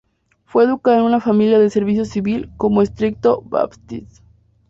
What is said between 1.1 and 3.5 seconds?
familia de servicio civil como Estricto